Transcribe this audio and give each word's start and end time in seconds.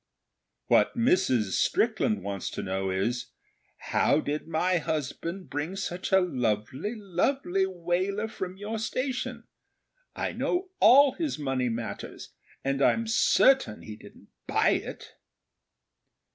What 0.65 0.97
Mrs. 0.97 1.51
Strickland 1.51 2.23
wants 2.23 2.49
to 2.57 2.63
know 2.63 2.89
is, 2.89 3.27
'How 3.77 4.19
did 4.19 4.47
my 4.47 4.79
husband 4.79 5.51
bring 5.51 5.75
such 5.75 6.11
a 6.11 6.19
lovely, 6.19 6.95
lovely 6.95 7.67
Waler 7.67 8.27
from 8.27 8.57
your 8.57 8.79
station? 8.79 9.43
I 10.15 10.31
know 10.31 10.69
all 10.79 11.11
his 11.11 11.37
money 11.37 11.67
affairs; 11.67 12.29
and 12.63 12.81
I'm 12.81 13.05
certain 13.05 13.83
he 13.83 13.95
didn't 13.95 14.29
buy 14.47 14.69
it.' 14.69 15.13